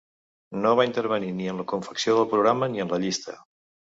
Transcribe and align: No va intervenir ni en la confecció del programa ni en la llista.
No 0.61 0.69
va 0.79 0.85
intervenir 0.87 1.29
ni 1.41 1.51
en 1.51 1.59
la 1.61 1.67
confecció 1.73 2.17
del 2.19 2.27
programa 2.33 2.71
ni 2.77 2.83
en 2.87 2.95
la 2.95 3.01
llista. 3.07 3.37